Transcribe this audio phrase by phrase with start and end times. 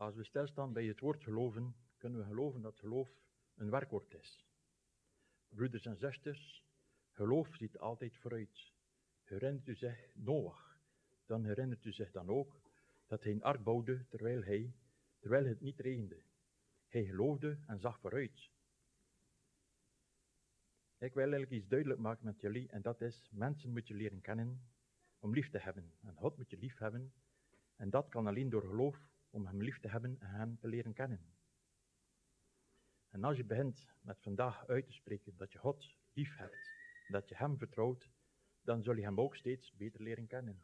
[0.00, 3.08] Als we stilstaan bij het woord geloven, kunnen we geloven dat geloof
[3.54, 4.46] een werkwoord is.
[5.48, 6.64] Broeders en zusters,
[7.10, 8.72] geloof ziet altijd vooruit.
[9.24, 10.80] Herinnert u zich Noach,
[11.26, 12.60] dan herinnert u zich dan ook
[13.06, 14.74] dat hij een ark bouwde terwijl hij,
[15.18, 16.22] terwijl het niet regende.
[16.88, 18.50] Hij geloofde en zag vooruit.
[20.98, 24.20] Ik wil eigenlijk iets duidelijk maken met jullie, en dat is, mensen moet je leren
[24.20, 24.60] kennen
[25.18, 25.92] om lief te hebben.
[26.02, 27.12] En God moet je lief hebben,
[27.76, 30.92] en dat kan alleen door geloof om hem lief te hebben en hem te leren
[30.92, 31.20] kennen.
[33.08, 36.70] En als je begint met vandaag uit te spreken dat je God lief hebt,
[37.08, 38.10] dat je hem vertrouwt,
[38.62, 40.62] dan zul je hem ook steeds beter leren kennen.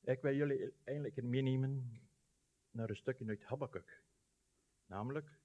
[0.00, 2.00] Ik wil jullie eigenlijk meenemen
[2.70, 4.02] naar een stukje uit Habakkuk.
[4.86, 5.38] Namelijk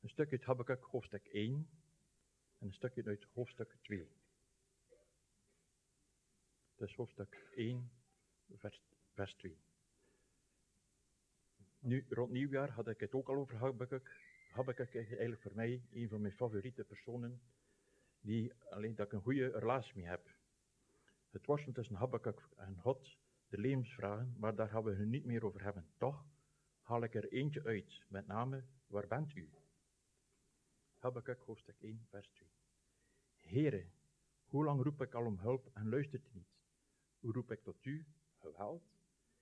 [0.00, 1.68] een stukje uit Habakkuk hoofdstuk 1
[2.58, 4.08] en een stukje uit hoofdstuk 2.
[6.74, 7.90] Dus hoofdstuk 1,
[8.56, 8.82] vers,
[9.12, 9.63] vers 2.
[11.84, 14.10] Nu, rond nieuwjaar had ik het ook al over Habakkuk.
[14.50, 17.40] Habakkuk is eigenlijk voor mij een van mijn favoriete personen,
[18.20, 20.34] die alleen dat ik een goede relatie mee heb.
[21.30, 23.18] Het worstelen tussen Habakkuk en God,
[23.48, 25.86] de levensvragen, maar daar gaan we het niet meer over hebben.
[25.96, 26.26] Toch
[26.80, 29.50] haal ik er eentje uit, met name, waar bent u?
[30.98, 32.48] Habakkuk hoofdstuk 1, vers 2.
[33.40, 33.86] Heere,
[34.44, 36.58] hoe lang roep ik al om hulp en luistert u niet?
[37.18, 38.06] Hoe roep ik tot u,
[38.38, 38.84] geweld,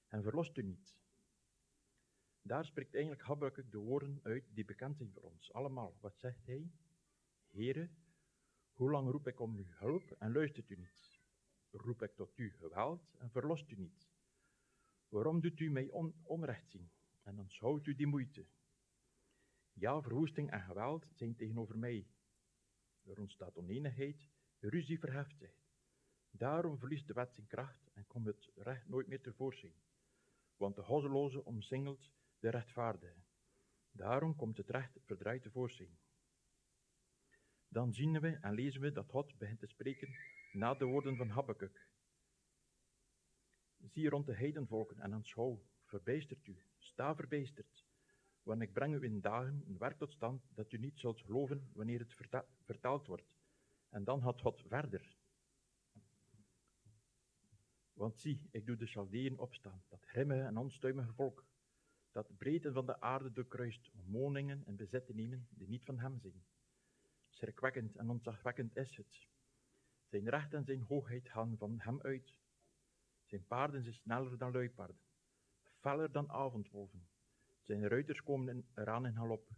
[0.08, 1.00] en verlost u niet?
[2.42, 5.96] Daar spreekt eigenlijk Habakkuk de woorden uit die bekend zijn voor ons allemaal.
[6.00, 6.70] Wat zegt hij?
[7.50, 7.90] Heere,
[8.72, 11.20] hoe lang roep ik om uw hulp en luistert u niet?
[11.70, 14.10] Roep ik tot u geweld en verlost u niet?
[15.08, 15.90] Waarom doet u mij
[16.22, 16.90] onrecht zien
[17.22, 18.46] en onthoudt u die moeite?
[19.72, 22.06] Ja, verwoesting en geweld zijn tegenover mij.
[23.02, 25.54] Er ontstaat oneenigheid, ruzie verheft zich.
[26.30, 29.74] Daarom verliest de wet zijn kracht en komt het recht nooit meer tevoorschijn.
[30.56, 32.10] Want de goddeloze omsingelt
[32.42, 33.14] de rechtvaardige.
[33.90, 35.98] Daarom komt het recht verdraaid tevoorschijn.
[37.68, 40.14] Dan zien we en lezen we dat God begint te spreken
[40.52, 41.88] na de woorden van Habakkuk.
[43.90, 47.84] Zie rond de heidenvolken en aanschouw, verbijstert u, sta verbijsterd,
[48.42, 51.70] want ik breng u in dagen een werk tot stand dat u niet zult geloven
[51.72, 52.14] wanneer het
[52.64, 53.32] vertaald wordt.
[53.88, 55.16] En dan had God verder.
[57.92, 61.44] Want zie, ik doe de Chaldeeën opstaan, dat grimmige en onstuimige volk,
[62.12, 65.84] dat de breedte van de aarde doorkruist om woningen en bezit te nemen die niet
[65.84, 66.44] van hem zijn.
[67.28, 69.26] Schrikwekkend en ontzagwekkend is het.
[70.04, 72.34] Zijn recht en zijn hoogheid gaan van hem uit.
[73.24, 75.00] Zijn paarden zijn sneller dan luipaarden,
[75.80, 77.08] feller dan avondwolven.
[77.60, 79.48] Zijn ruiters komen eraan in galop.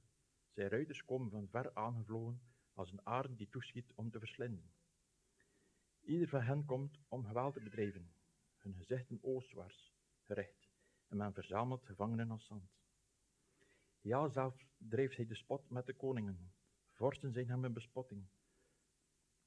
[0.51, 2.41] Zijn ruiters komen van ver aangevlogen
[2.73, 4.73] als een arend die toeschiet om te verslinden.
[6.01, 8.15] Ieder van hen komt om geweld te bedrijven,
[8.57, 10.64] hun gezichten oostwaarts gericht
[11.15, 12.71] en men verzamelt gevangenen als zand.
[14.01, 16.53] Ja, zelf drijft hij de spot met de koningen.
[16.93, 18.27] Vorsten zijn hem een bespotting.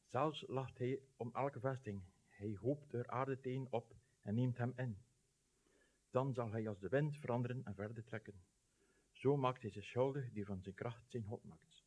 [0.06, 2.02] Zelfs lacht hij om elke vesting.
[2.28, 4.98] Hij hoopt er aardeteen op en neemt hem in.
[6.10, 8.44] Dan zal hij als de wind veranderen en verder trekken.
[9.12, 11.84] Zo maakt hij zich schuldig die van zijn kracht zijn God maakt.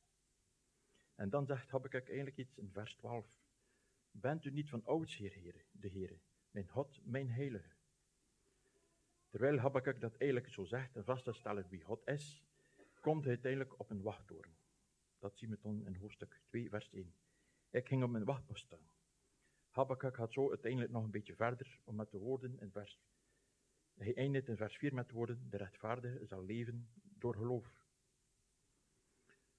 [1.14, 3.26] En dan zegt Habakkuk eigenlijk iets in vers 12.
[4.10, 6.20] Bent u niet van ouds, Heer, de Heere,
[6.50, 7.78] mijn God, mijn heilige?
[9.30, 12.42] Terwijl Habakkuk dat eigenlijk zo zegt en vast te stellen wie God is,
[13.00, 14.56] komt hij uiteindelijk op een wachttoren.
[15.18, 17.14] Dat zien we dan in hoofdstuk 2, vers 1.
[17.70, 18.90] Ik ging op mijn wachtpost staan.
[19.70, 23.00] Habakkuk gaat zo uiteindelijk nog een beetje verder om met de woorden in vers
[24.04, 27.84] hij eindigt in vers 4 met de woorden, de rechtvaardige zal leven door geloof.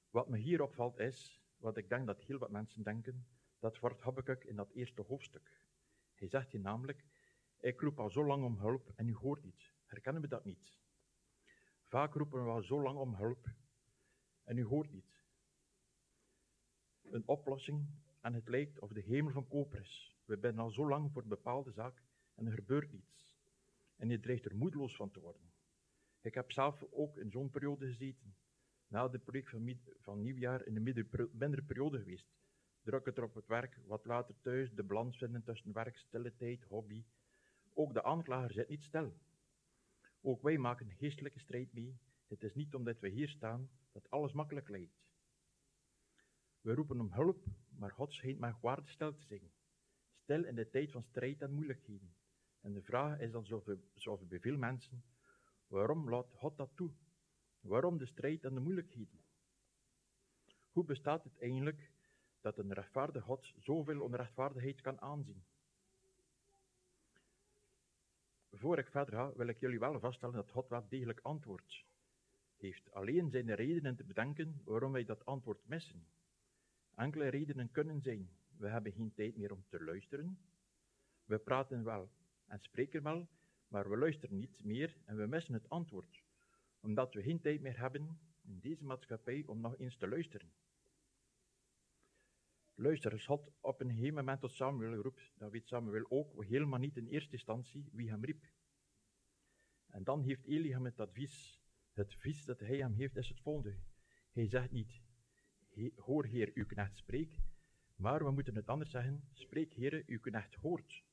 [0.10, 3.28] Wat me hier opvalt is, wat ik denk dat heel wat mensen denken,
[3.60, 5.60] dat wordt Habakkuk in dat eerste hoofdstuk.
[6.16, 7.06] Hij zegt hier namelijk,
[7.62, 9.74] ik roep al zo lang om hulp en u hoort niet.
[9.86, 10.80] Herkennen we dat niet?
[11.84, 13.50] Vaak roepen we al zo lang om hulp
[14.44, 15.24] en u hoort niet.
[17.02, 17.88] Een oplossing
[18.22, 20.18] en het lijkt of de hemel van koper is.
[20.26, 22.04] We zijn al zo lang voor een bepaalde zaak
[22.36, 23.40] en er gebeurt niets.
[23.96, 25.54] En je dreigt er moedeloos van te worden.
[26.22, 28.36] Ik heb zelf ook in zo'n periode gezeten.
[28.88, 30.80] Na de preek van, van nieuwjaar in de
[31.32, 32.28] mindere periode geweest.
[32.82, 37.06] Drukker op het werk, wat later thuis, de balans vinden tussen werk, stille tijd, hobby,
[37.74, 39.14] ook de aanklager zit niet stil.
[40.22, 42.00] Ook wij maken geestelijke strijd mee.
[42.28, 45.02] Het is niet omdat we hier staan dat alles makkelijk lijkt.
[46.62, 49.52] We roepen om hulp, maar God schijnt maar waarde stil te zijn.
[50.24, 52.16] Stil in de tijd van strijd en moeilijkheden.
[52.62, 53.46] En de vraag is dan,
[53.94, 55.04] zoals bij veel mensen,
[55.68, 56.92] waarom laat God dat toe?
[57.60, 59.20] Waarom de strijd en de moeilijkheden?
[60.72, 61.92] Hoe bestaat het eigenlijk
[62.42, 65.44] dat een rechtvaardige God zoveel onrechtvaardigheid kan aanzien?
[68.52, 71.86] Voor ik verder ga, wil ik jullie wel vaststellen dat God wel degelijk antwoordt.
[72.58, 76.08] Heeft alleen zijn redenen te bedenken waarom wij dat antwoord missen.
[76.96, 80.40] Enkele redenen kunnen zijn: we hebben geen tijd meer om te luisteren.
[81.26, 82.12] We praten wel
[82.46, 83.28] en spreken wel,
[83.68, 86.24] maar we luisteren niet meer en we missen het antwoord,
[86.80, 90.52] omdat we geen tijd meer hebben in deze maatschappij om nog eens te luisteren.
[92.82, 96.80] Luister, als God op een gegeven moment tot Samuel roept, dan weet Samuel ook helemaal
[96.80, 98.46] niet in eerste instantie wie hem riep.
[99.88, 101.62] En dan heeft Eli hem het advies,
[101.94, 103.78] het advies dat hij hem heeft is het volgende.
[104.32, 105.02] Hij zegt niet,
[105.96, 107.40] hoor heer, uw knecht spreek,
[107.96, 111.04] maar we moeten het anders zeggen, spreek heer, uw knecht hoort.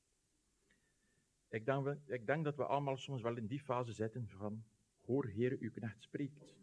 [1.49, 4.63] Ik denk, ik denk dat we allemaal soms wel in die fase zitten van,
[5.05, 6.55] hoor heer, uw knecht spreekt.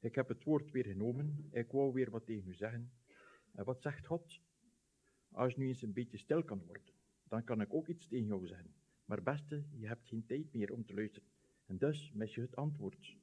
[0.00, 2.92] Ik heb het woord weer genomen, ik wou weer wat tegen u zeggen,
[3.58, 4.40] en wat zegt God?
[5.30, 6.92] Als je nu eens een beetje stil kan worden,
[7.28, 8.74] dan kan ik ook iets tegen jou zeggen.
[9.04, 11.28] Maar beste, je hebt geen tijd meer om te luisteren.
[11.66, 13.16] En dus mis je het antwoord.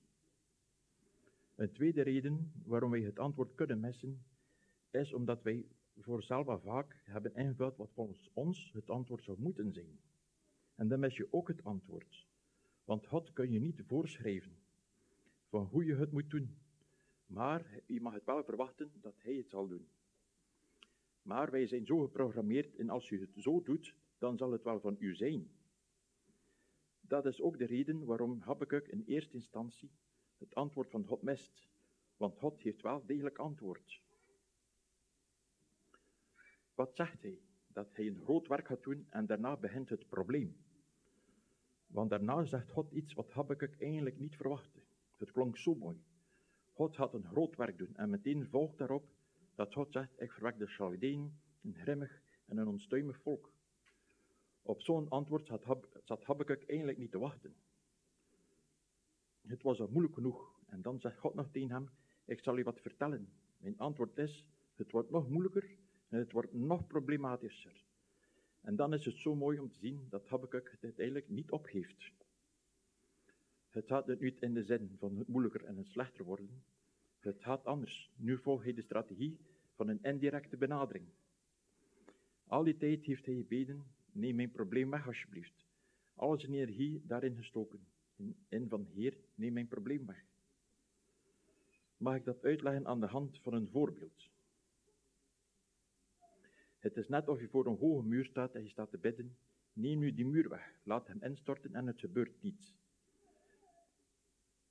[1.56, 4.26] Een tweede reden waarom wij het antwoord kunnen missen,
[4.92, 9.74] is omdat wij voor zelf vaak hebben ingevuld wat volgens ons het antwoord zou moeten
[9.74, 10.00] zijn.
[10.76, 12.28] En dan mis je ook het antwoord.
[12.84, 14.58] Want God kun je niet voorschrijven
[15.50, 16.58] van hoe je het moet doen.
[17.26, 19.88] Maar je mag het wel verwachten dat Hij het zal doen.
[21.26, 24.80] Maar wij zijn zo geprogrammeerd en als u het zo doet, dan zal het wel
[24.80, 25.50] van u zijn.
[27.02, 29.92] Dat is ook de reden waarom Habakkuk in eerste instantie
[30.38, 31.68] het antwoord van God mist.
[32.18, 34.02] Want God heeft wel degelijk antwoord.
[36.74, 37.40] Wat zegt hij?
[37.68, 40.58] Dat hij een groot werk gaat doen en daarna begint het probleem.
[41.88, 44.80] Want daarna zegt God iets wat Habakkuk eigenlijk niet verwachtte.
[45.18, 46.04] Het klonk zo mooi.
[46.74, 49.15] God gaat een groot werk doen en meteen volgt daarop
[49.56, 53.54] dat God zegt, ik verwek de Chaldeën, een grimmig en een onstuimig volk.
[54.62, 57.56] Op zo'n antwoord zat, Hab zat Habakkuk eigenlijk niet te wachten.
[59.48, 60.60] Het was al moeilijk genoeg.
[60.68, 61.90] En dan zegt God nog tegen hem,
[62.26, 63.30] ik zal je wat vertellen.
[63.58, 65.78] Mijn antwoord is, het wordt nog moeilijker
[66.10, 67.84] en het wordt nog problematischer.
[68.62, 72.12] En dan is het zo mooi om te zien dat Habakkuk het uiteindelijk niet opgeeft.
[73.70, 76.64] Het gaat het niet in de zin van het moeilijker en het slechter worden,
[77.26, 78.12] het gaat anders.
[78.16, 79.38] Nu volgt hij de strategie
[79.74, 81.06] van een indirecte benadering.
[82.48, 85.66] Al die tijd heeft hij gebeden, neem mijn probleem weg alsjeblieft.
[86.16, 87.88] Al zijn energie daarin gestoken.
[88.50, 90.26] En van Heer, neem mijn probleem weg.
[91.98, 94.30] Mag ik dat uitleggen aan de hand van een voorbeeld?
[96.78, 99.38] Het is net of je voor een hoge muur staat en je staat te bidden.
[99.74, 102.75] Neem nu die muur weg, laat hem instorten en het gebeurt niets.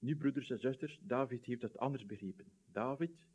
[0.05, 2.53] Nu, broeders en zusters, David heeft het anders begrepen.
[2.73, 3.27] David,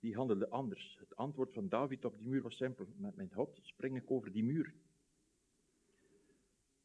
[0.00, 0.96] die handelde anders.
[0.98, 2.86] Het antwoord van David op die muur was simpel.
[2.96, 4.74] Met mijn God spring ik over die muur.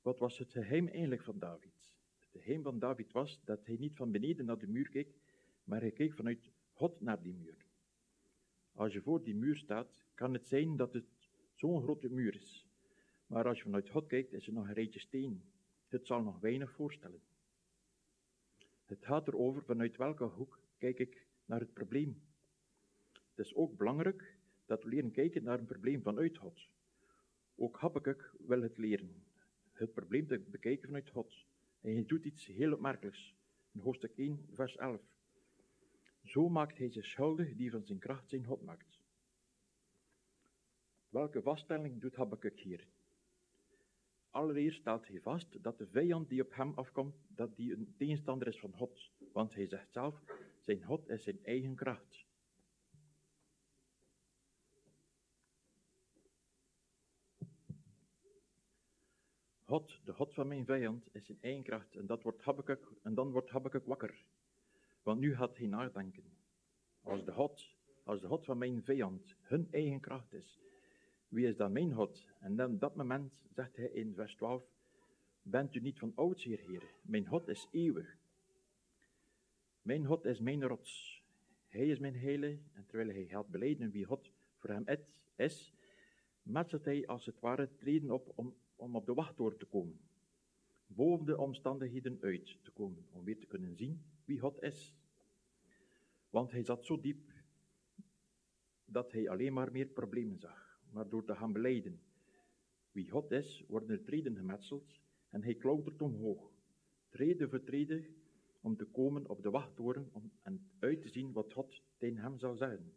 [0.01, 1.93] Wat was het geheim eigenlijk van David?
[2.19, 5.15] Het geheim van David was dat hij niet van beneden naar de muur keek,
[5.63, 7.65] maar hij keek vanuit God naar die muur.
[8.73, 12.67] Als je voor die muur staat, kan het zijn dat het zo'n grote muur is.
[13.27, 15.43] Maar als je vanuit God kijkt, is er nog een rijtje steen.
[15.87, 17.21] Het zal nog weinig voorstellen.
[18.89, 22.21] Het gaat erover vanuit welke hoek kijk ik naar het probleem.
[23.11, 26.69] Het is ook belangrijk dat we leren kijken naar een probleem vanuit God.
[27.55, 29.23] Ook Habakkuk wil het leren,
[29.71, 31.45] het probleem te bekijken vanuit God.
[31.81, 33.35] En hij doet iets heel opmerkelijks.
[33.71, 35.01] In hoofdstuk 1, vers 11.
[36.23, 38.99] Zo maakt hij zich schuldig die van zijn kracht zijn God maakt.
[41.09, 42.87] Welke vaststelling doet Habakkuk hier?
[44.29, 48.47] Allereerst stelt hij vast dat de vijand die op hem afkomt, dat die een tegenstander
[48.47, 49.11] is van God.
[49.33, 50.23] Want hij zegt zelf,
[50.59, 52.27] zijn God is zijn eigen kracht.
[59.69, 61.95] God, de God van mijn vijand, is zijn eigen kracht.
[61.95, 64.25] En, dat wordt Habakkuk, en dan wordt Habakkuk wakker.
[65.03, 66.37] Want nu gaat hij nadenken.
[67.01, 70.59] Als de God, als de God van mijn vijand hun eigen kracht is,
[71.29, 72.25] wie is dan mijn God?
[72.39, 74.63] En dan dat moment zegt hij in vers 12,
[75.41, 76.83] bent u niet van oudsher, Heer?
[77.01, 78.17] Mijn God is eeuwig.
[79.81, 81.23] Mijn God is mijn rots.
[81.67, 84.83] Hij is mijn heile, en terwijl hij gaat beleiden wie God voor hem
[85.35, 85.73] is,
[86.41, 89.99] metselt hij als het ware treden op om, om op de wachttoren te komen.
[90.87, 94.95] Boven de omstandigheden uit te komen, om weer te kunnen zien wie God is.
[96.29, 97.31] Want hij zat zo diep
[98.85, 102.01] dat hij alleen maar meer problemen zag maar door te gaan beleiden.
[102.91, 106.51] Wie God is, worden er treden gemetseld en hij klautert omhoog,
[107.09, 108.05] treden voor treden,
[108.61, 112.39] om te komen op de wachttoren om, en uit te zien wat God tegen hem
[112.39, 112.93] zal zeggen.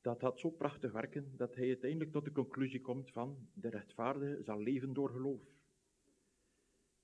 [0.00, 4.42] Dat had zo prachtig werken dat hij uiteindelijk tot de conclusie komt van de rechtvaardige
[4.42, 5.42] zal leven door geloof.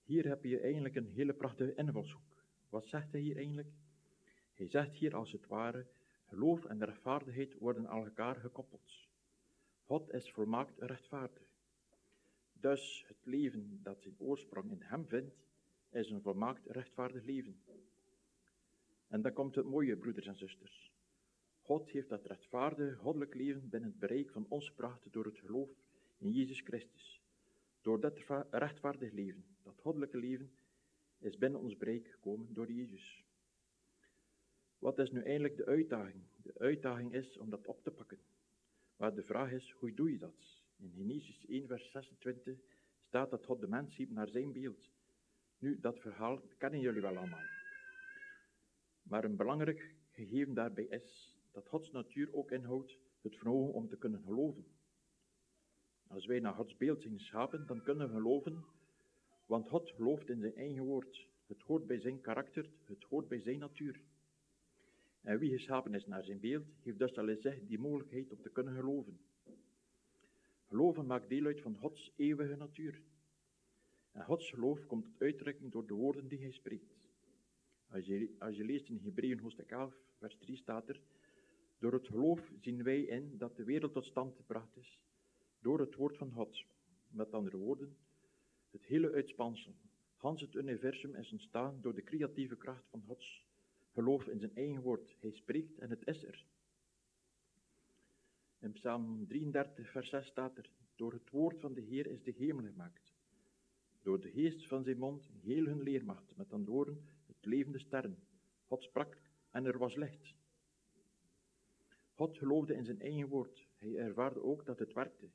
[0.05, 2.45] Hier heb je eigenlijk een hele prachtige invalshoek.
[2.69, 3.69] Wat zegt hij hier eigenlijk?
[4.55, 5.87] Hij zegt hier als het ware,
[6.29, 9.07] geloof en rechtvaardigheid worden aan elkaar gekoppeld.
[9.85, 11.43] God is volmaakt rechtvaardig.
[12.53, 15.37] Dus het leven dat zijn oorsprong in hem vindt,
[15.91, 17.61] is een volmaakt rechtvaardig leven.
[19.09, 20.93] En dan komt het mooie, broeders en zusters.
[21.63, 25.71] God heeft dat rechtvaardige, goddelijk leven binnen het bereik van ons gebracht door het geloof
[26.19, 27.23] in Jezus Christus.
[27.81, 28.19] Door dat
[28.51, 30.51] rechtvaardig leven, dat goddelijke leven,
[31.19, 33.25] is binnen ons bereik gekomen door Jezus.
[34.79, 36.23] Wat is nu eigenlijk de uitdaging?
[36.43, 38.19] De uitdaging is om dat op te pakken.
[38.97, 40.63] Maar de vraag is, hoe doe je dat?
[40.77, 42.59] In Genesis 1, vers 26
[43.07, 44.89] staat dat God de mens schiep naar zijn beeld.
[45.59, 47.45] Nu, dat verhaal kennen jullie wel allemaal.
[49.03, 53.97] Maar een belangrijk gegeven daarbij is dat Gods natuur ook inhoudt het vermogen om te
[53.97, 54.65] kunnen geloven.
[56.07, 58.65] Als wij naar Gods beeld zijn geschapen, dan kunnen we geloven,
[59.47, 61.29] want God gelooft in zijn eigen woord.
[61.47, 64.01] Het hoort bij zijn karakter, het hoort bij zijn natuur.
[65.27, 68.51] En wie geschapen is naar zijn beeld, heeft dus al eens die mogelijkheid om te
[68.51, 69.19] kunnen geloven.
[70.65, 73.03] Geloven maakt deel uit van Gods eeuwige natuur.
[74.13, 76.95] En Gods geloof komt tot uitdrukking door de woorden die hij spreekt.
[77.89, 81.01] Als je, als je leest in Hebreeën hoofdstuk 11, vers 3 staat er,
[81.79, 85.01] door het geloof zien wij in dat de wereld tot stand gebracht is,
[85.61, 86.65] door het woord van God.
[87.09, 87.97] Met andere woorden,
[88.71, 89.75] het hele uitspansel,
[90.17, 93.46] Hans het universum is ontstaan door de creatieve kracht van Gods
[93.97, 95.17] geloof in zijn eigen woord.
[95.21, 96.47] Hij spreekt en het is er.
[98.59, 102.31] In Psalm 33, vers 6 staat er, door het woord van de Heer is de
[102.31, 103.15] hemel gemaakt.
[104.03, 108.19] Door de geest van zijn mond heel hun leermacht, met andere woorden, het levende sterren.
[108.67, 109.17] God sprak
[109.51, 110.35] en er was licht.
[112.15, 113.67] God geloofde in zijn eigen woord.
[113.77, 115.29] Hij ervaarde ook dat het werkte.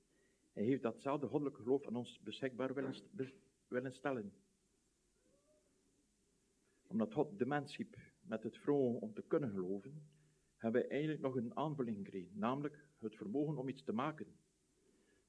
[0.54, 2.96] Hij heeft datzelfde goddelijke geloof aan ons beschikbaar willen,
[3.68, 4.34] willen stellen.
[6.88, 10.04] Omdat God de mens schiep met het vermogen om te kunnen geloven,
[10.58, 14.28] hebben wij eigenlijk nog een aanvulling gekregen, namelijk het vermogen om iets te maken.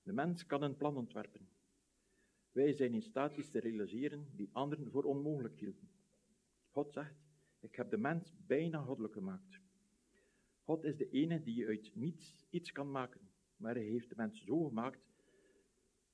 [0.03, 1.49] De mens kan een plan ontwerpen.
[2.53, 5.89] Wij zijn in staat iets te realiseren die anderen voor onmogelijk hielden.
[6.69, 7.15] God zegt,
[7.61, 9.61] ik heb de mens bijna goddelijk gemaakt.
[10.65, 13.21] God is de ene die uit niets iets kan maken,
[13.57, 15.01] maar hij heeft de mens zo gemaakt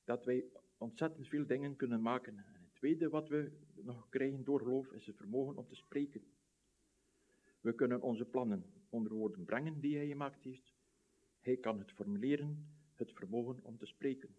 [0.03, 0.45] dat wij
[0.77, 2.37] ontzettend veel dingen kunnen maken.
[2.37, 6.21] En het tweede wat we nog krijgen door geloof is het vermogen om te spreken.
[7.61, 10.73] We kunnen onze plannen onder woorden brengen die hij gemaakt heeft.
[11.39, 14.35] Hij kan het formuleren, het vermogen om te spreken.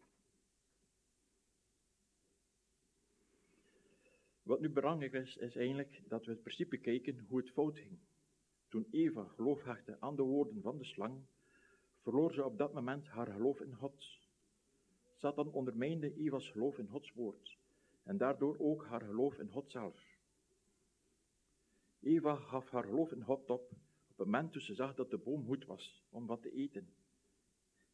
[4.43, 7.99] Wat nu belangrijk is, is eigenlijk dat we het principe kijken hoe het fout ging.
[8.69, 11.21] Toen Eva geloof hechtte aan de woorden van de slang,
[12.03, 14.05] verloor ze op dat moment haar geloof in God.
[15.17, 17.59] Satan ondermijnde Eva's geloof in Gods woord
[18.03, 20.10] en daardoor ook haar geloof in God zelf.
[22.01, 23.71] Eva gaf haar geloof in God op
[24.21, 26.89] op het moment toen ze zag dat de boom goed was om wat te eten.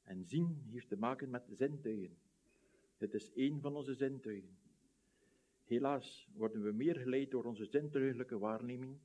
[0.03, 2.17] En zien heeft te maken met zintuigen.
[2.97, 4.59] Het is één van onze zintuigen.
[5.65, 8.99] Helaas worden we meer geleid door onze zintuigelijke waarneming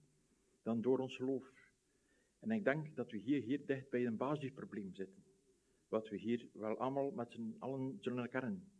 [0.61, 1.53] dan door ons geloof.
[2.39, 5.23] En ik denk dat we hier, hier dicht bij een basisprobleem zitten.
[5.87, 8.71] Wat we hier wel allemaal met z'n allen zullen herkennen.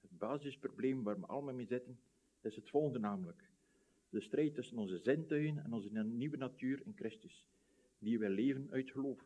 [0.00, 1.98] Het basisprobleem waar we allemaal mee zitten,
[2.40, 3.50] is het volgende namelijk.
[4.08, 7.46] De strijd tussen onze zintuigen en onze nieuwe natuur in Christus,
[7.98, 9.24] die wij leven uit geloof.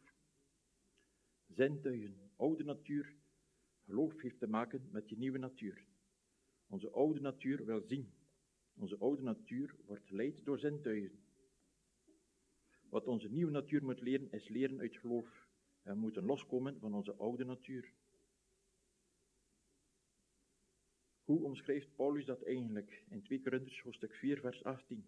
[1.47, 3.17] Zintuigen, oude natuur,
[3.85, 5.87] geloof heeft te maken met die nieuwe natuur.
[6.67, 8.13] Onze oude natuur wil zien.
[8.75, 11.19] Onze oude natuur wordt geleid door zintuigen.
[12.89, 15.49] Wat onze nieuwe natuur moet leren, is leren uit geloof.
[15.83, 17.93] We moeten loskomen van onze oude natuur.
[21.31, 25.05] Hoe omschrijft Paulus dat eigenlijk in 2 Korinther hoofdstuk 4 vers 18?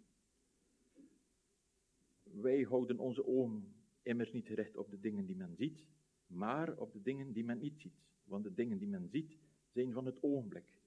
[2.23, 5.85] Wij houden onze ogen immers niet gericht op de dingen die men ziet,
[6.27, 8.05] maar op de dingen die men niet ziet.
[8.25, 9.39] Want de dingen die men ziet
[9.71, 10.79] zijn van het ogenblik,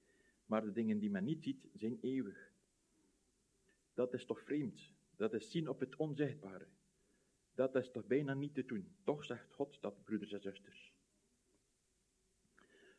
[0.46, 2.52] maar de dingen die men niet ziet zijn eeuwig.
[3.94, 4.92] Dat is toch vreemd?
[5.16, 6.66] Dat is zien op het onzichtbare.
[7.54, 8.96] Dat is toch bijna niet te doen.
[9.04, 10.94] Toch zegt God dat, broeders en zusters.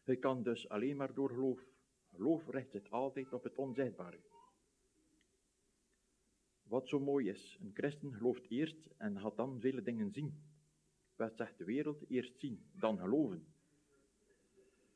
[0.03, 1.75] Hij kan dus alleen maar door geloof.
[2.17, 4.17] Geloof richt zich altijd op het onzichtbare.
[6.63, 10.43] Wat zo mooi is, een christen gelooft eerst en gaat dan vele dingen zien.
[11.15, 12.09] Wat zegt de wereld?
[12.09, 13.45] Eerst zien, dan geloven.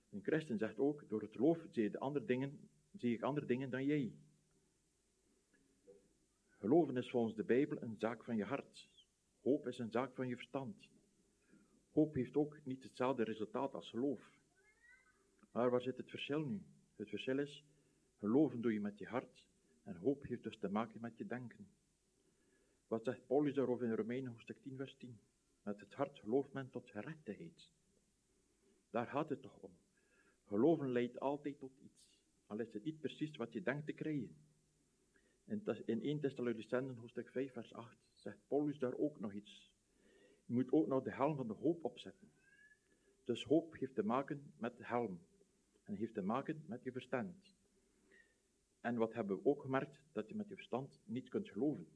[0.09, 3.69] Een christen zegt ook, door het geloof zie, de andere dingen, zie ik andere dingen
[3.69, 4.13] dan jij.
[6.49, 8.89] Geloven is volgens de Bijbel een zaak van je hart.
[9.41, 10.89] Hoop is een zaak van je verstand.
[11.91, 14.21] Hoop heeft ook niet hetzelfde resultaat als geloof.
[15.51, 16.61] Maar waar zit het verschil nu?
[17.01, 17.65] Het verschil is,
[18.17, 19.45] Geloven doe je met je hart
[19.83, 21.67] en hoop heeft dus te maken met je denken.
[22.87, 25.19] Wat zegt Paulus daarover in Romeinen hoofdstuk 10 vers 10?
[25.63, 27.69] Met het hart gelooft men tot gerechtigheid.
[28.89, 29.77] Daar gaat het toch om.
[30.45, 34.37] Geloven leidt altijd tot iets, al is het niet precies wat je denkt te krijgen.
[35.85, 39.71] In 1 Thessalonicenzen hoofdstuk 5 vers 8 zegt Paulus daar ook nog iets.
[40.45, 42.31] Je moet ook nog de helm van de hoop opzetten.
[43.23, 45.29] Dus hoop heeft te maken met de helm
[45.91, 47.55] en heeft te maken met je verstand.
[48.81, 49.99] En wat hebben we ook gemerkt?
[50.11, 51.87] Dat je met je verstand niet kunt geloven.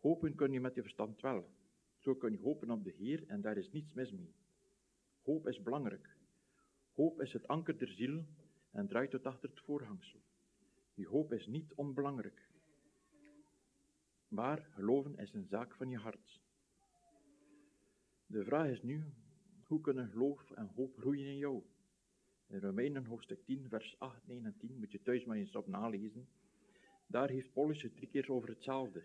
[0.00, 1.50] Hopen kun je met je verstand wel.
[1.98, 4.34] Zo kun je hopen op de Heer en daar is niets mis mee.
[5.22, 6.16] Hoop is belangrijk.
[6.94, 8.24] Hoop is het anker der ziel
[8.70, 10.20] en draait tot achter het voorhangsel.
[10.94, 12.48] Je hoop is niet onbelangrijk.
[14.28, 16.40] Maar geloven is een zaak van je hart.
[18.26, 19.04] De vraag is nu,
[19.62, 21.62] hoe kunnen geloof en hoop groeien in jou?
[22.50, 25.66] In Romeinen hoofdstuk 10, vers 8, 9 en 10, moet je thuis maar eens op
[25.66, 26.28] nalezen.
[27.06, 29.04] Daar heeft Paulus het drie keer over hetzelfde.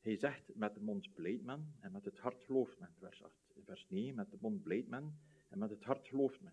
[0.00, 2.94] Hij zegt, met de mond blijdt men en met het hart gelooft men.
[2.98, 3.32] Vers 8.
[3.64, 6.52] Vers 9, met de mond blijdt men en met het hart gelooft men.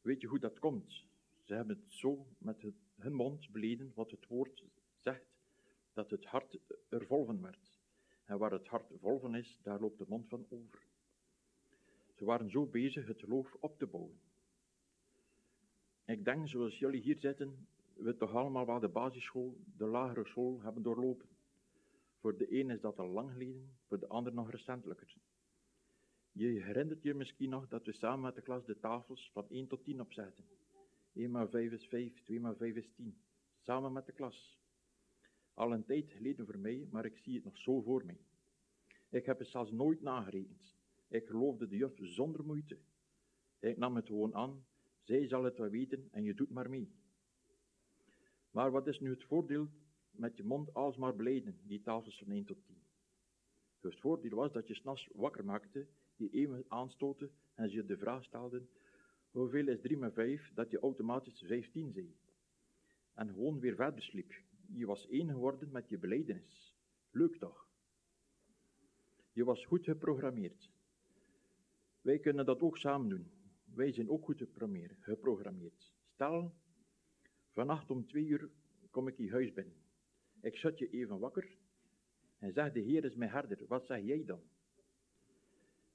[0.00, 1.04] Weet je hoe dat komt?
[1.42, 2.64] Ze hebben het zo met
[2.96, 4.64] hun mond beleden wat het woord
[4.98, 5.38] zegt,
[5.92, 7.78] dat het hart er vol van werd.
[8.24, 10.87] En waar het hart vol van is, daar loopt de mond van over.
[12.18, 14.20] Ze waren zo bezig het geloof op te bouwen.
[16.06, 20.60] Ik denk, zoals jullie hier zitten, we toch allemaal wel de basisschool, de lagere school
[20.62, 21.28] hebben doorlopen.
[22.20, 25.16] Voor de een is dat al lang geleden, voor de ander nog recentelijker.
[26.32, 29.66] Je herinnert je misschien nog dat we samen met de klas de tafels van 1
[29.66, 30.44] tot 10 opzetten.
[31.12, 33.18] 1 maar 5 is 5, 2 maar 5 is 10.
[33.60, 34.58] Samen met de klas.
[35.54, 38.20] Al een tijd geleden voor mij, maar ik zie het nog zo voor mij.
[39.08, 40.77] Ik heb het zelfs nooit nagerekend.
[41.08, 42.78] Ik geloofde de juf zonder moeite.
[43.58, 44.66] Ik nam het gewoon aan,
[45.02, 46.92] zij zal het wel weten en je doet maar mee.
[48.50, 49.68] Maar wat is nu het voordeel
[50.10, 52.76] met je mond alsmaar blijden, die tafels van 1 tot 10?
[53.80, 58.24] Het voordeel was dat je s'nachts wakker maakte, je even aanstoten en je de vraag
[58.24, 58.68] stelden,
[59.30, 62.16] hoeveel is 3 met 5, dat je automatisch 15 zei.
[63.14, 64.32] En gewoon weer verder sliep.
[64.72, 66.76] Je was één geworden met je beleidenis.
[67.10, 67.68] Leuk toch?
[69.32, 70.70] Je was goed geprogrammeerd.
[72.00, 73.30] Wij kunnen dat ook samen doen.
[73.74, 74.38] Wij zijn ook goed
[75.00, 75.92] geprogrammeerd.
[76.14, 76.54] Stel,
[77.52, 78.50] vannacht om twee uur
[78.90, 79.76] kom ik je huis binnen.
[80.40, 81.56] Ik zet je even wakker
[82.38, 83.66] en zeg, de Heer is mijn herder.
[83.66, 84.40] Wat zeg jij dan?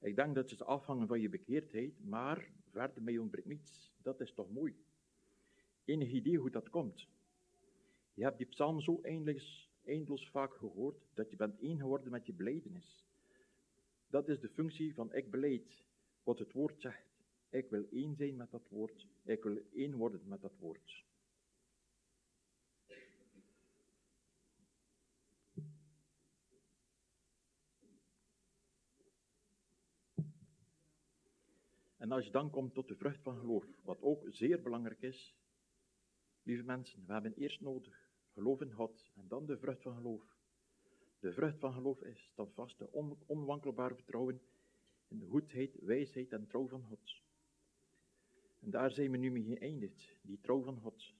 [0.00, 3.92] Ik denk dat het afhangen van je bekeerdheid, maar verder mij ontbreekt niets.
[4.02, 4.76] Dat is toch mooi.
[5.84, 7.08] Enig idee hoe dat komt?
[8.14, 12.26] Je hebt die psalm zo eindeloos, eindeloos vaak gehoord, dat je bent één geworden met
[12.26, 13.04] je beleidenis.
[14.08, 15.82] Dat is de functie van ik beleid
[16.24, 17.14] wat het woord zegt.
[17.50, 19.06] Ik wil één zijn met dat woord.
[19.24, 21.04] Ik wil één worden met dat woord.
[31.96, 35.34] En als je dan komt tot de vrucht van geloof, wat ook zeer belangrijk is,
[36.42, 40.22] lieve mensen, we hebben eerst nodig geloof in God en dan de vrucht van geloof.
[41.18, 44.40] De vrucht van geloof is standvaste, on onwankelbaar vertrouwen
[45.08, 47.22] in de goedheid, wijsheid en trouw van God.
[48.60, 51.12] En daar zijn we nu mee geëindigd, die trouw van God.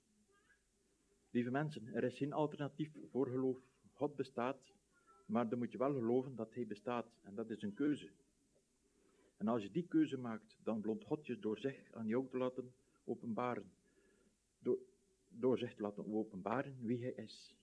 [1.31, 3.59] Lieve mensen, er is geen alternatief voor geloof.
[3.93, 4.73] God bestaat,
[5.27, 7.07] maar dan moet je wel geloven dat Hij bestaat.
[7.23, 8.11] En dat is een keuze.
[9.37, 12.37] En als je die keuze maakt, dan blond God je door zich aan jou te
[12.37, 13.73] laten openbaren.
[14.59, 14.79] Door,
[15.29, 17.55] door zich te laten openbaren wie Hij is.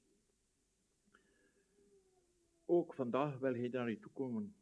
[2.65, 4.55] Ook vandaag wil Hij naar je toe komen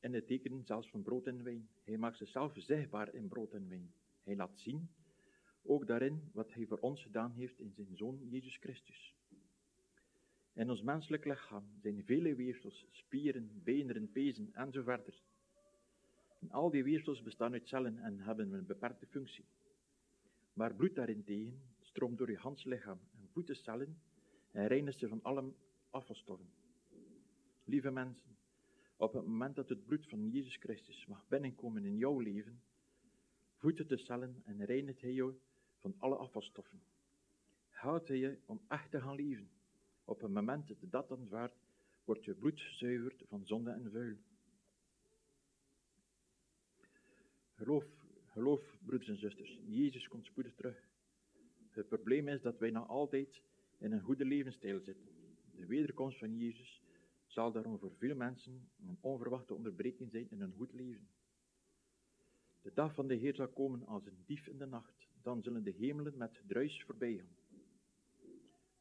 [0.00, 1.68] in het tekenen zelfs van brood en wijn.
[1.84, 3.92] Hij maakt zichzelf zichtbaar in brood en wijn.
[4.22, 4.90] Hij laat zien,
[5.62, 9.14] ook daarin, wat hij voor ons gedaan heeft in zijn Zoon Jezus Christus.
[10.52, 14.72] In ons menselijk lichaam zijn vele weefsels, spieren, benen, pezen en.
[16.40, 19.44] En al die weefsels bestaan uit cellen en hebben een beperkte functie.
[20.52, 23.98] Maar bloed daarentegen stroomt door je gans lichaam en voedt de cellen
[24.50, 25.52] en reinigt ze van alle
[25.90, 26.50] afvalstoffen.
[27.64, 28.36] Lieve mensen,
[28.98, 32.62] op het moment dat het bloed van Jezus Christus mag binnenkomen in jouw leven,
[33.56, 35.34] voedt het de cellen en reinigt hij jou
[35.76, 36.82] van alle afvalstoffen.
[37.68, 39.50] Houdt hij je om echt te gaan leven.
[40.04, 41.56] Op het moment dat dat aanvaardt,
[42.04, 44.16] wordt je bloed gezuiverd van zonde en vuil.
[47.54, 47.84] Geloof,
[48.24, 50.88] geloof, broeders en zusters, Jezus komt spoedig terug.
[51.70, 53.42] Het probleem is dat wij nog altijd
[53.78, 55.08] in een goede levensstijl zitten.
[55.54, 56.82] De wederkomst van Jezus
[57.38, 61.08] zal daarom voor veel mensen een onverwachte onderbreking zijn in hun goed leven.
[62.62, 65.06] De dag van de Heer zal komen als een dief in de nacht.
[65.22, 67.36] dan zullen de hemelen met druis voorbij gaan.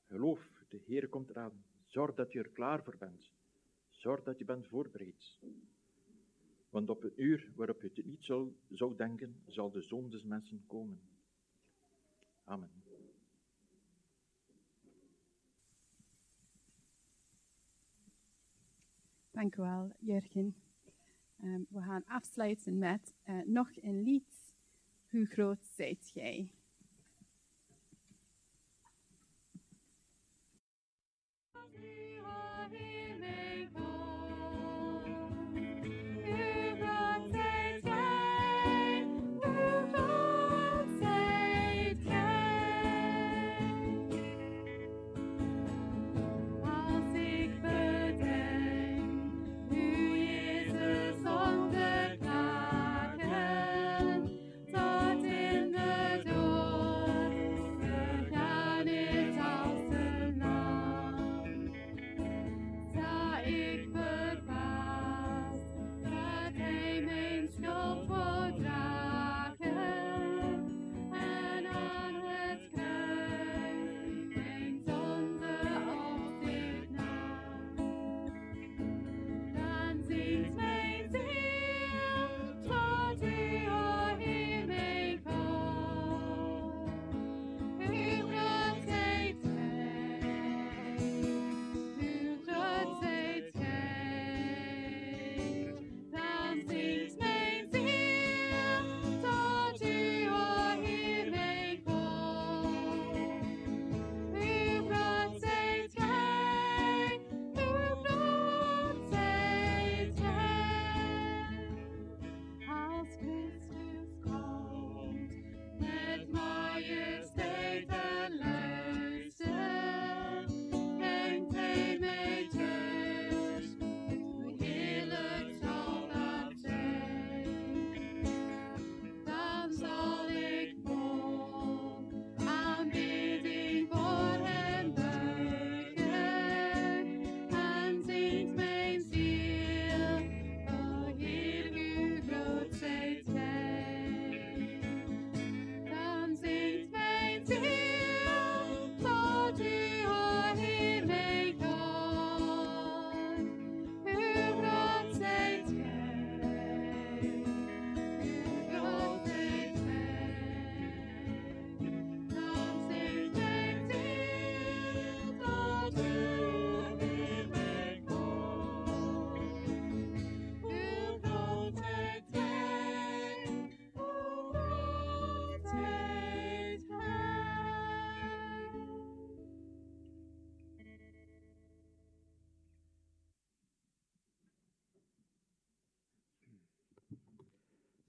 [0.08, 0.39] Geloof,
[0.70, 1.63] de Heer komt eraan.
[1.86, 3.30] Zorg dat je er klaar voor bent.
[3.89, 5.38] Zorg dat je bent voorbereid.
[6.70, 10.24] Want op het uur waarop je het niet zou, zou denken, zal de Zoon des
[10.24, 11.00] mensen komen.
[12.43, 12.70] Amen.
[19.38, 20.56] Dank wel, Jurgen.
[21.43, 24.54] Um, we gaan afsluiten met uh, nog een lied.
[25.10, 26.50] Hoe groot zijt gij?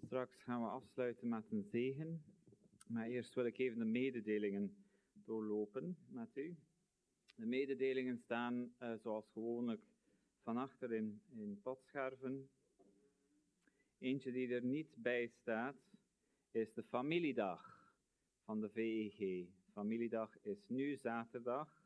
[0.08, 2.22] Straks gaan we afsluiten met een zegen.
[2.86, 4.76] Maar eerst wil ik even de mededelingen
[5.12, 6.56] doorlopen met u.
[7.34, 9.82] De mededelingen staan uh, zoals gewoonlijk
[10.42, 12.48] van achter in, in potscherven.
[13.98, 15.76] Eentje die er niet bij staat
[16.50, 17.92] is de familiedag
[18.44, 19.46] van de VEG.
[19.72, 21.82] Familiedag is nu zaterdag.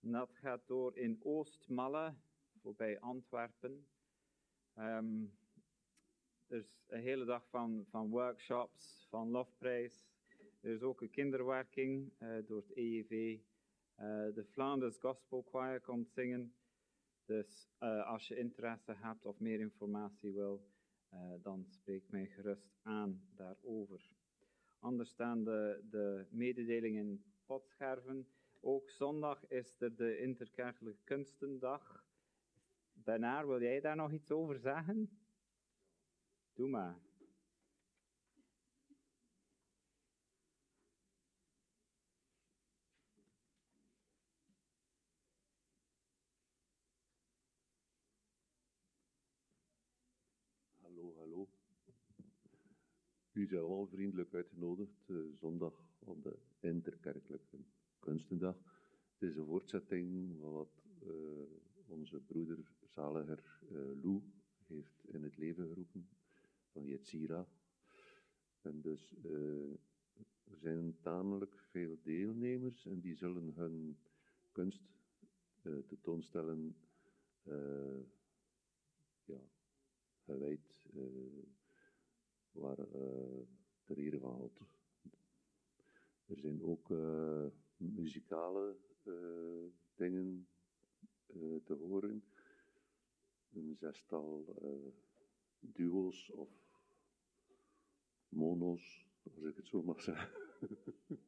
[0.00, 2.14] En dat gaat door in Oostmalle,
[2.62, 3.86] voorbij Antwerpen.
[4.78, 5.38] Um,
[6.50, 10.08] er is een hele dag van, van workshops, van lofprijs.
[10.60, 13.38] Er is ook een kinderwerking uh, door het EEV.
[13.94, 16.54] Eh, de Flanders Gospel Choir komt zingen.
[17.24, 20.68] Dus uh, als je interesse hebt of meer informatie wil,
[21.42, 24.10] dan spreek mij gerust aan daarover.
[24.78, 28.28] Anders staan de, de mededelingen in potscherven.
[28.60, 32.04] Ook zondag is er de Interkerkelijke Kunstendag.
[32.92, 35.19] Bernard, wil jij daar nog iets over zeggen?
[36.60, 36.98] Doe maar.
[50.80, 51.48] Hallo, hallo.
[53.32, 57.60] U zijn allemaal vriendelijk uitgenodigd uh, zondag op de interkerkelijke
[57.98, 58.56] kunstendag.
[59.18, 61.12] Het is een voortzetting van wat uh,
[61.86, 64.22] onze broeder zaliger uh, Lou
[64.66, 66.08] heeft in het leven geroepen
[67.10, 67.46] Yetzira.
[68.62, 69.72] En dus uh,
[70.44, 73.98] er zijn tamelijk veel deelnemers en die zullen hun
[74.52, 74.82] kunst
[75.62, 76.76] uh, tentoonstellen
[77.44, 78.00] uh,
[79.24, 79.40] ja,
[80.24, 80.88] gewijd
[82.52, 82.86] waar
[83.84, 84.50] ter ere van.
[86.26, 86.88] Er zijn ook
[87.76, 88.76] muzikale
[89.94, 90.48] dingen
[91.64, 92.24] te horen.
[93.52, 94.56] Een zestal
[95.60, 96.69] duo's of
[98.30, 100.30] mono's, als ik het zo mag zeggen.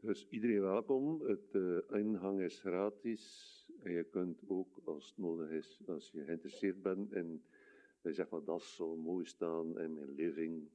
[0.00, 1.22] dus iedereen welkom.
[1.22, 1.54] Het
[1.90, 3.54] ingang is gratis.
[3.82, 7.42] En je kunt ook, als het nodig is, als je geïnteresseerd bent in,
[8.02, 10.68] je zegt van dat zo mooi staan in mijn living,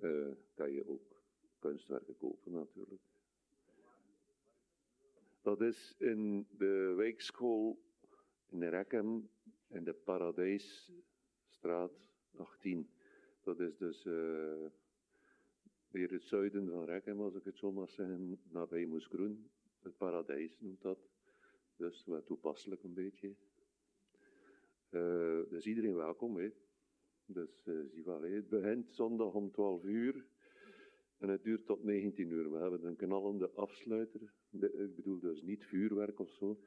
[0.00, 1.22] uh, kan je ook
[1.58, 3.02] kunstwerken kopen natuurlijk.
[5.42, 7.78] Dat is in de wijkschool
[8.48, 9.30] in Rekkem,
[9.68, 11.92] in de Paradijsstraat
[12.36, 12.88] 18.
[13.48, 14.66] Dat is dus uh,
[15.88, 19.50] weer het zuiden van Rekkem, als ik het zo mag zeggen, nabij Moesgroen.
[19.82, 20.98] Het Paradijs noemt dat.
[21.76, 23.34] Dus wat toepasselijk een beetje.
[24.90, 26.36] Uh, dus iedereen welkom.
[26.36, 26.50] Hè.
[27.26, 30.26] Dus uh, zie het begint zondag om 12 uur
[31.18, 32.52] en het duurt tot 19 uur.
[32.52, 34.20] We hebben een knallende afsluiter.
[34.50, 36.60] Ik bedoel dus niet vuurwerk of zo.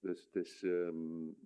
[0.00, 1.36] Dus het is um,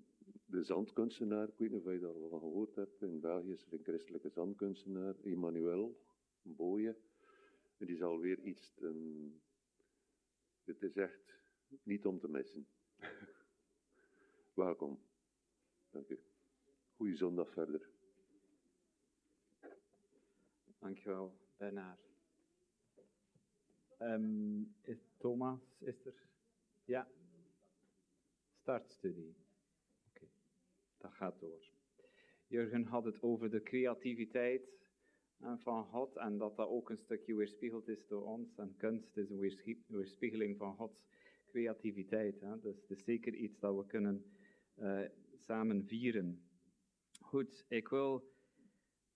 [0.51, 3.03] de zandkunstenaar, ik weet niet of je dat al gehoord hebt.
[3.03, 6.01] In België is er een christelijke zandkunstenaar, Emmanuel
[6.43, 6.97] Boye.
[7.77, 9.41] En die zal weer iets ten,
[10.65, 11.39] het is echt
[11.83, 12.67] niet om te missen.
[14.55, 15.01] Welkom.
[15.91, 16.21] Dank u.
[16.97, 17.89] Goeie zondag verder.
[20.79, 22.09] Dankjewel, Bernard.
[23.99, 26.15] Um, is Thomas, is er?
[26.85, 27.09] Ja.
[28.61, 29.35] Startstudie.
[31.01, 31.71] Dat gaat door.
[32.47, 34.79] Jurgen had het over de creativiteit
[35.57, 38.59] van God en dat dat ook een stukje weerspiegeld is door ons.
[38.59, 39.39] En kunst is een
[39.87, 41.07] weerspiegeling van Gods
[41.47, 42.41] creativiteit.
[42.41, 42.61] Hè?
[42.61, 44.25] Dus het is zeker iets dat we kunnen
[44.79, 45.01] uh,
[45.35, 46.43] samen vieren.
[47.21, 48.33] Goed, ik wil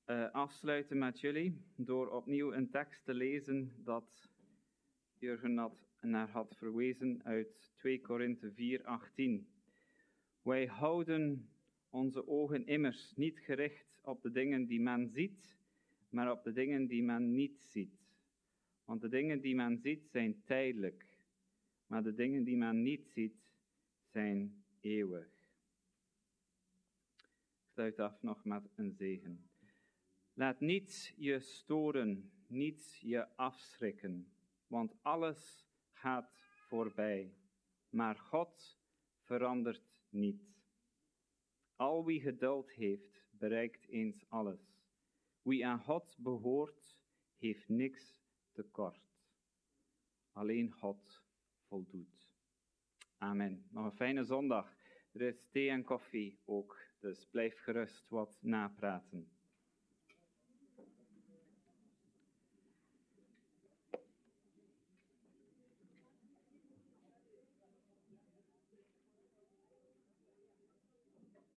[0.07, 4.29] uh, afsluiten met jullie door opnieuw een tekst te lezen dat
[5.19, 9.49] Jurgen had, naar had verwezen uit 2 Korinthe 4, 18.
[10.43, 11.49] Wij houden
[11.95, 15.57] onze ogen immers niet gericht op de dingen die men ziet,
[16.09, 17.99] maar op de dingen die men niet ziet.
[18.85, 21.19] Want de dingen die men ziet zijn tijdelijk,
[21.87, 23.37] maar de dingen die men niet ziet
[24.11, 25.29] zijn eeuwig.
[27.17, 29.49] Ik sluit af nog met een zegen.
[30.33, 34.29] Laat niets je storen, niets je afschrikken,
[34.67, 37.35] want alles gaat voorbij,
[37.91, 38.79] maar God
[39.21, 40.55] verandert niet.
[41.77, 44.83] Al wie geduld heeft, bereikt eens alles.
[45.43, 46.99] Wie aan God behoort,
[47.37, 49.01] heeft niks tekort.
[50.33, 51.23] Alleen God
[51.69, 52.31] voldoet.
[53.19, 53.67] Amen.
[53.71, 54.77] Nog een fijne zondag.
[55.13, 59.34] Er is thee en koffie ook, dus blijf gerust wat napraten.